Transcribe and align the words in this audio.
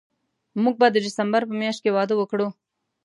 موږ 0.63 0.75
به 0.81 0.87
د 0.91 0.97
ډسمبر 1.05 1.41
په 1.49 1.53
میاشت 1.61 1.79
کې 1.81 1.93
واده 1.95 2.15
وکړو 2.17 2.47